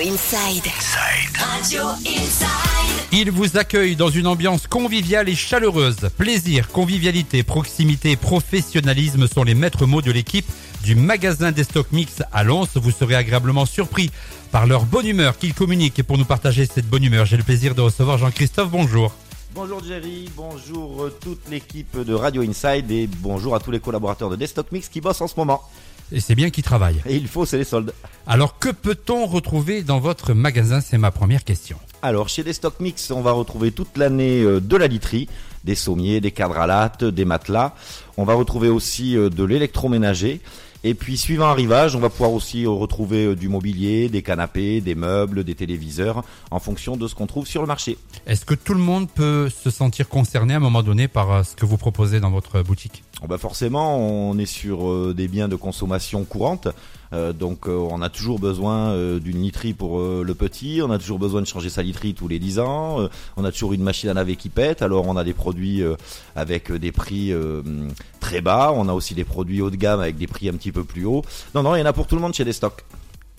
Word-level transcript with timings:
Inside. 0.00 0.64
Radio 1.34 1.82
Inside. 2.06 2.48
Il 3.12 3.30
vous 3.30 3.58
accueille 3.58 3.96
dans 3.96 4.08
une 4.08 4.26
ambiance 4.26 4.66
conviviale 4.66 5.28
et 5.28 5.34
chaleureuse. 5.34 6.08
Plaisir, 6.16 6.68
convivialité, 6.68 7.42
proximité, 7.42 8.16
professionnalisme 8.16 9.28
sont 9.28 9.44
les 9.44 9.54
maîtres 9.54 9.84
mots 9.84 10.00
de 10.00 10.10
l'équipe 10.10 10.46
du 10.84 10.94
magasin 10.94 11.52
des 11.52 11.64
stocks 11.64 11.92
mix 11.92 12.22
à 12.32 12.44
Lons. 12.44 12.66
Vous 12.76 12.90
serez 12.90 13.14
agréablement 13.14 13.66
surpris 13.66 14.10
par 14.50 14.66
leur 14.66 14.86
bonne 14.86 15.06
humeur 15.06 15.36
qu'ils 15.36 15.52
communiquent. 15.52 15.98
Et 15.98 16.02
pour 16.02 16.16
nous 16.16 16.24
partager 16.24 16.64
cette 16.64 16.88
bonne 16.88 17.04
humeur, 17.04 17.26
j'ai 17.26 17.36
le 17.36 17.42
plaisir 17.42 17.74
de 17.74 17.82
recevoir 17.82 18.16
Jean-Christophe. 18.16 18.70
Bonjour. 18.70 19.12
Bonjour 19.52 19.84
Jerry, 19.84 20.30
bonjour 20.36 21.02
euh, 21.02 21.18
toute 21.20 21.48
l'équipe 21.50 21.98
de 21.98 22.14
Radio 22.14 22.40
Inside 22.40 22.88
et 22.92 23.08
bonjour 23.08 23.56
à 23.56 23.58
tous 23.58 23.72
les 23.72 23.80
collaborateurs 23.80 24.30
de 24.30 24.36
Destock 24.36 24.70
Mix 24.70 24.88
qui 24.88 25.00
bossent 25.00 25.20
en 25.20 25.26
ce 25.26 25.34
moment. 25.36 25.60
Et 26.12 26.20
c'est 26.20 26.34
bien 26.34 26.50
qu'ils 26.50 26.64
travaillent. 26.64 27.00
Et 27.06 27.16
il 27.16 27.28
faut, 27.28 27.46
c'est 27.46 27.58
les 27.58 27.64
soldes. 27.64 27.92
Alors 28.26 28.58
que 28.58 28.68
peut-on 28.68 29.26
retrouver 29.26 29.82
dans 29.82 30.00
votre 30.00 30.34
magasin 30.34 30.80
C'est 30.80 30.98
ma 30.98 31.10
première 31.10 31.44
question. 31.44 31.78
Alors 32.02 32.28
chez 32.28 32.42
Destock 32.42 32.80
Mix, 32.80 33.10
on 33.10 33.20
va 33.20 33.32
retrouver 33.32 33.72
toute 33.72 33.96
l'année 33.96 34.42
euh, 34.42 34.60
de 34.60 34.76
la 34.76 34.86
literie, 34.86 35.28
des 35.64 35.74
sommiers, 35.74 36.20
des 36.20 36.30
cadres 36.30 36.58
à 36.58 36.66
latte, 36.66 37.04
des 37.04 37.24
matelas. 37.24 37.74
On 38.16 38.24
va 38.24 38.34
retrouver 38.34 38.68
aussi 38.68 39.16
euh, 39.16 39.28
de 39.28 39.44
l'électroménager. 39.44 40.40
Et 40.82 40.94
puis 40.94 41.18
suivant 41.18 41.46
arrivage, 41.46 41.94
on 41.94 42.00
va 42.00 42.08
pouvoir 42.08 42.32
aussi 42.32 42.64
euh, 42.64 42.70
retrouver 42.70 43.26
euh, 43.26 43.36
du 43.36 43.48
mobilier, 43.48 44.08
des 44.08 44.22
canapés, 44.22 44.80
des 44.80 44.94
meubles, 44.94 45.44
des 45.44 45.54
téléviseurs, 45.54 46.24
en 46.50 46.58
fonction 46.58 46.96
de 46.96 47.06
ce 47.06 47.14
qu'on 47.14 47.26
trouve 47.26 47.46
sur 47.46 47.60
le 47.60 47.66
marché. 47.66 47.98
Est-ce 48.26 48.46
que 48.46 48.54
tout 48.54 48.72
le 48.72 48.80
monde 48.80 49.06
peut 49.10 49.50
se 49.50 49.68
sentir 49.68 50.08
concerné 50.08 50.54
à 50.54 50.56
un 50.56 50.60
moment 50.60 50.82
donné 50.82 51.06
par 51.06 51.32
euh, 51.32 51.42
ce 51.42 51.54
que 51.54 51.66
vous 51.66 51.76
proposez 51.76 52.18
dans 52.18 52.30
votre 52.30 52.62
boutique? 52.62 53.04
Bon, 53.20 53.26
bah 53.26 53.36
forcément, 53.36 53.98
on 53.98 54.38
est 54.38 54.46
sur 54.46 55.14
des 55.14 55.28
biens 55.28 55.48
de 55.48 55.56
consommation 55.56 56.24
courante, 56.24 56.68
Euh, 57.12 57.32
donc 57.32 57.66
euh, 57.66 57.76
on 57.90 58.02
a 58.02 58.08
toujours 58.08 58.38
besoin 58.38 58.90
euh, 58.90 59.18
d'une 59.18 59.42
literie 59.42 59.74
pour 59.74 60.00
le 60.00 60.34
petit, 60.34 60.80
on 60.82 60.90
a 60.90 60.98
toujours 60.98 61.18
besoin 61.18 61.40
de 61.40 61.46
changer 61.46 61.70
sa 61.70 61.82
literie 61.82 62.14
tous 62.14 62.28
les 62.28 62.38
10 62.38 62.60
ans, 62.60 63.08
on 63.36 63.44
a 63.44 63.52
toujours 63.52 63.72
une 63.72 63.82
machine 63.82 64.08
à 64.08 64.14
laver 64.14 64.36
qui 64.36 64.48
pète, 64.48 64.82
alors 64.82 65.06
on 65.06 65.16
a 65.16 65.24
des 65.24 65.32
produits 65.32 65.82
avec 66.36 66.72
des 66.72 66.92
prix 66.92 67.32
très 68.30 68.40
bas, 68.40 68.72
on 68.72 68.88
a 68.88 68.92
aussi 68.92 69.16
des 69.16 69.24
produits 69.24 69.60
haut 69.60 69.70
de 69.70 69.76
gamme 69.76 69.98
avec 69.98 70.16
des 70.16 70.28
prix 70.28 70.48
un 70.48 70.52
petit 70.52 70.70
peu 70.70 70.84
plus 70.84 71.04
hauts. 71.04 71.24
Non, 71.52 71.64
non, 71.64 71.74
il 71.74 71.80
y 71.80 71.82
en 71.82 71.86
a 71.86 71.92
pour 71.92 72.06
tout 72.06 72.14
le 72.14 72.20
monde 72.20 72.32
chez 72.32 72.44
des 72.44 72.52
stocks. 72.52 72.84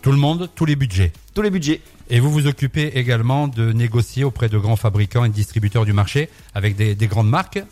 Tout 0.00 0.12
le 0.12 0.16
monde, 0.16 0.48
tous 0.54 0.64
les 0.64 0.76
budgets. 0.76 1.12
Tous 1.34 1.42
les 1.42 1.50
budgets. 1.50 1.82
Et 2.08 2.20
vous 2.20 2.30
vous 2.30 2.46
occupez 2.46 2.86
également 2.94 3.48
de 3.48 3.72
négocier 3.72 4.24
auprès 4.24 4.48
de 4.48 4.56
grands 4.56 4.76
fabricants 4.76 5.26
et 5.26 5.28
distributeurs 5.28 5.84
du 5.84 5.92
marché 5.92 6.30
avec 6.54 6.74
des, 6.74 6.94
des 6.94 7.06
grandes 7.06 7.28
marques, 7.28 7.62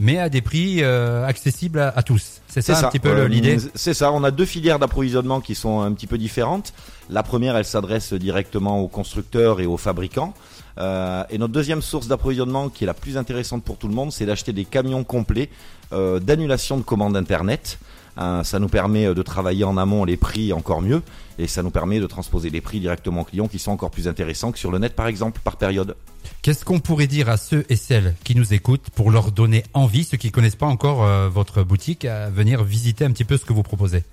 mais 0.00 0.18
à 0.18 0.28
des 0.30 0.40
prix 0.40 0.82
euh, 0.82 1.24
accessibles 1.26 1.78
à, 1.78 1.90
à 1.90 2.02
tous. 2.02 2.40
C'est 2.48 2.62
ça, 2.62 2.86
un 2.86 2.90
petit 2.90 2.98
peu 2.98 3.10
Euh, 3.10 3.28
l'idée 3.28 3.58
C'est 3.74 3.94
ça. 3.94 4.10
On 4.12 4.24
a 4.24 4.30
deux 4.30 4.46
filières 4.46 4.78
d'approvisionnement 4.78 5.40
qui 5.40 5.54
sont 5.54 5.80
un 5.82 5.92
petit 5.92 6.08
peu 6.08 6.18
différentes. 6.18 6.72
La 7.10 7.22
première, 7.22 7.54
elle 7.56 7.66
s'adresse 7.66 8.12
directement 8.14 8.80
aux 8.80 8.88
constructeurs 8.88 9.60
et 9.60 9.66
aux 9.66 9.76
fabricants. 9.76 10.34
Euh, 10.78 11.22
et 11.30 11.38
notre 11.38 11.52
deuxième 11.52 11.82
source 11.82 12.08
d'approvisionnement, 12.08 12.70
qui 12.70 12.84
est 12.84 12.86
la 12.86 12.94
plus 12.94 13.18
intéressante 13.18 13.62
pour 13.62 13.76
tout 13.76 13.88
le 13.88 13.94
monde, 13.94 14.10
c'est 14.10 14.26
d'acheter 14.26 14.52
des 14.52 14.64
camions 14.64 15.04
complets 15.04 15.50
euh, 15.92 16.18
d'annulation 16.18 16.78
de 16.78 16.82
commandes 16.82 17.16
internet. 17.16 17.78
Euh, 18.18 18.42
ça 18.42 18.58
nous 18.58 18.68
permet 18.68 19.06
euh, 19.06 19.14
de 19.14 19.22
travailler 19.22 19.64
en 19.64 19.76
amont 19.76 20.04
les 20.04 20.16
prix 20.16 20.52
encore 20.52 20.82
mieux, 20.82 21.02
et 21.38 21.46
ça 21.46 21.62
nous 21.62 21.70
permet 21.70 22.00
de 22.00 22.06
transposer 22.06 22.50
les 22.50 22.60
prix 22.60 22.80
directement 22.80 23.22
aux 23.22 23.24
clients, 23.24 23.48
qui 23.48 23.58
sont 23.58 23.70
encore 23.70 23.90
plus 23.90 24.08
intéressants 24.08 24.52
que 24.52 24.58
sur 24.58 24.70
le 24.70 24.78
net, 24.78 24.94
par 24.94 25.06
exemple, 25.06 25.40
par 25.42 25.56
période. 25.56 25.96
Qu'est-ce 26.42 26.64
qu'on 26.64 26.80
pourrait 26.80 27.06
dire 27.06 27.28
à 27.28 27.36
ceux 27.36 27.64
et 27.68 27.76
celles 27.76 28.14
qui 28.24 28.34
nous 28.34 28.52
écoutent 28.52 28.90
pour 28.90 29.10
leur 29.10 29.32
donner 29.32 29.62
envie, 29.74 30.04
ceux 30.04 30.16
qui 30.16 30.30
connaissent 30.30 30.56
pas 30.56 30.66
encore 30.66 31.04
euh, 31.04 31.28
votre 31.28 31.62
boutique, 31.62 32.04
à 32.04 32.30
venir 32.30 32.64
visiter 32.64 33.04
un 33.04 33.10
petit 33.10 33.24
peu 33.24 33.36
ce 33.36 33.44
que 33.44 33.52
vous 33.52 33.62
proposez? 33.62 34.04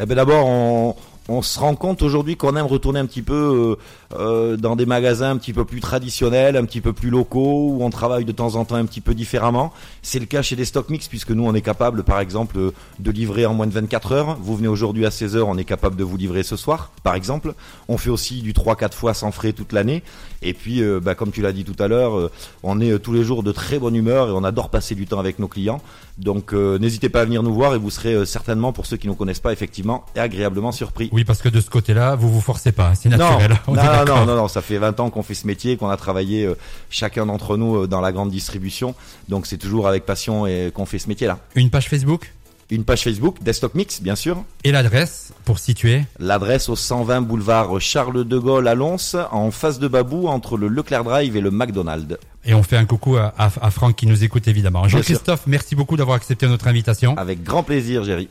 Eh 0.00 0.06
ben 0.06 0.14
d'abord, 0.14 0.46
on, 0.46 0.96
on 1.28 1.40
se 1.42 1.58
rend 1.58 1.76
compte 1.76 2.02
aujourd'hui 2.02 2.36
qu'on 2.36 2.56
aime 2.56 2.66
retourner 2.66 2.98
un 2.98 3.06
petit 3.06 3.22
peu 3.22 3.76
euh, 4.12 4.18
euh, 4.18 4.56
dans 4.56 4.74
des 4.74 4.86
magasins 4.86 5.30
un 5.30 5.36
petit 5.36 5.52
peu 5.52 5.64
plus 5.64 5.80
traditionnels, 5.80 6.56
un 6.56 6.64
petit 6.64 6.80
peu 6.80 6.92
plus 6.92 7.10
locaux, 7.10 7.70
où 7.70 7.78
on 7.82 7.90
travaille 7.90 8.24
de 8.24 8.32
temps 8.32 8.56
en 8.56 8.64
temps 8.64 8.74
un 8.74 8.86
petit 8.86 9.00
peu 9.00 9.14
différemment. 9.14 9.72
C'est 10.02 10.18
le 10.18 10.26
cas 10.26 10.42
chez 10.42 10.56
des 10.56 10.64
Stock 10.64 10.88
Mix, 10.90 11.06
puisque 11.06 11.30
nous, 11.30 11.44
on 11.44 11.54
est 11.54 11.62
capable, 11.62 12.02
par 12.02 12.18
exemple, 12.18 12.72
de 12.98 13.10
livrer 13.10 13.46
en 13.46 13.54
moins 13.54 13.68
de 13.68 13.72
24 13.72 14.12
heures. 14.12 14.36
Vous 14.40 14.56
venez 14.56 14.68
aujourd'hui 14.68 15.06
à 15.06 15.12
16 15.12 15.36
heures, 15.36 15.48
on 15.48 15.56
est 15.56 15.64
capable 15.64 15.94
de 15.94 16.02
vous 16.02 16.16
livrer 16.16 16.42
ce 16.42 16.56
soir, 16.56 16.90
par 17.04 17.14
exemple. 17.14 17.54
On 17.88 17.98
fait 17.98 18.10
aussi 18.10 18.42
du 18.42 18.52
3-4 18.52 18.92
fois 18.92 19.14
sans 19.14 19.30
frais 19.30 19.52
toute 19.52 19.72
l'année. 19.72 20.02
Et 20.42 20.54
puis, 20.54 20.82
euh, 20.82 20.98
bah, 21.00 21.14
comme 21.14 21.30
tu 21.30 21.40
l'as 21.40 21.52
dit 21.52 21.64
tout 21.64 21.80
à 21.80 21.86
l'heure, 21.86 22.30
on 22.64 22.80
est 22.80 22.98
tous 22.98 23.12
les 23.12 23.22
jours 23.22 23.44
de 23.44 23.52
très 23.52 23.78
bonne 23.78 23.94
humeur 23.94 24.28
et 24.28 24.32
on 24.32 24.42
adore 24.42 24.70
passer 24.70 24.96
du 24.96 25.06
temps 25.06 25.20
avec 25.20 25.38
nos 25.38 25.48
clients. 25.48 25.80
Donc, 26.18 26.52
n'hésitez 26.52 27.08
pas 27.08 27.20
à 27.20 27.24
venir 27.24 27.44
nous 27.44 27.54
voir 27.54 27.74
et 27.74 27.78
vous 27.78 27.90
serez 27.90 28.26
certainement, 28.26 28.72
pour 28.72 28.86
ceux 28.86 28.96
qui 28.96 29.06
ne 29.06 29.12
nous 29.12 29.16
connaissent 29.16 29.40
pas, 29.40 29.52
effectivement, 29.52 30.04
agréablement 30.16 30.72
surpris. 30.72 31.10
Oui, 31.12 31.24
parce 31.24 31.42
que 31.42 31.48
de 31.48 31.60
ce 31.60 31.68
côté-là, 31.70 32.14
vous 32.16 32.30
vous 32.32 32.40
forcez 32.40 32.72
pas, 32.72 32.88
hein, 32.88 32.94
c'est 32.94 33.08
naturel. 33.10 33.58
On 33.66 33.74
Non, 33.74 33.82
non, 33.82 34.04
non, 34.06 34.26
non, 34.26 34.36
non, 34.36 34.48
ça 34.48 34.62
fait 34.62 34.78
20 34.78 34.98
ans 35.00 35.10
qu'on 35.10 35.22
fait 35.22 35.34
ce 35.34 35.46
métier, 35.46 35.76
qu'on 35.76 35.90
a 35.90 35.96
travaillé 35.96 36.44
euh, 36.44 36.56
chacun 36.90 37.26
d'entre 37.26 37.56
nous 37.56 37.82
euh, 37.82 37.86
dans 37.86 38.00
la 38.00 38.12
grande 38.12 38.30
distribution. 38.30 38.94
Donc 39.28 39.46
c'est 39.46 39.58
toujours 39.58 39.86
avec 39.86 40.06
passion 40.06 40.46
et 40.46 40.70
qu'on 40.74 40.86
fait 40.86 40.98
ce 40.98 41.08
métier-là. 41.08 41.38
Une 41.54 41.70
page 41.70 41.88
Facebook? 41.88 42.32
Une 42.70 42.84
page 42.84 43.02
Facebook, 43.02 43.36
Desktop 43.42 43.74
Mix, 43.74 44.00
bien 44.00 44.14
sûr. 44.14 44.42
et 44.64 44.72
l'adresse 44.72 45.34
pour 45.44 45.58
situer? 45.58 46.04
L'adresse 46.18 46.70
au 46.70 46.76
120 46.76 47.20
boulevard 47.20 47.78
Charles 47.82 48.24
de 48.24 48.38
Gaulle 48.38 48.66
à 48.66 48.74
Lons, 48.74 48.96
en 49.30 49.50
face 49.50 49.78
de 49.78 49.88
Babou, 49.88 50.26
entre 50.28 50.56
le 50.56 50.68
Leclerc 50.68 51.04
Drive 51.04 51.36
et 51.36 51.42
le 51.42 51.50
McDonald's. 51.50 52.16
Et 52.46 52.54
on 52.54 52.62
fait 52.62 52.78
un 52.78 52.86
coucou 52.86 53.16
à, 53.18 53.34
à, 53.36 53.50
à 53.60 53.70
Franck 53.70 53.96
qui 53.96 54.06
nous 54.06 54.24
écoute 54.24 54.48
évidemment. 54.48 54.88
Jean-Christophe, 54.88 55.42
merci 55.46 55.76
beaucoup 55.76 55.98
d'avoir 55.98 56.16
accepté 56.16 56.46
notre 56.48 56.66
invitation. 56.66 57.14
Avec 57.18 57.42
grand 57.42 57.62
plaisir, 57.62 58.04
Jerry. 58.04 58.28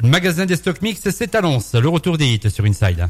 Le 0.00 0.08
magasin 0.08 0.46
des 0.46 0.56
Stock 0.56 0.82
Mix, 0.82 1.08
c'est 1.10 1.34
à. 1.34 1.40
Le 1.40 1.88
retour 1.88 2.18
des 2.18 2.26
hits 2.26 2.50
sur 2.50 2.64
Inside. 2.64 3.08